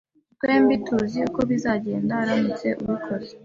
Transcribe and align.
Twembi 0.39 0.75
tuzi 0.85 1.19
uko 1.29 1.39
bizagenda 1.49 2.13
uramutse 2.23 2.67
ubikoze 2.83 3.31